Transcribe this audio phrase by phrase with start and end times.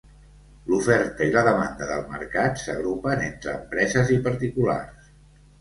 [0.71, 5.15] L'oferta i la demanda del mercat s'agrupen entre empreses i particulars.